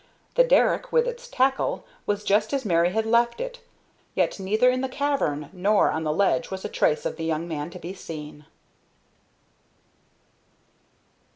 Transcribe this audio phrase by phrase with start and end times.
[0.33, 3.59] The derrick, with its tackle, was just as Mary had left it,
[4.15, 7.47] yet neither in the cavern nor on the ledge was a trace of the young
[7.47, 8.47] man to be seen.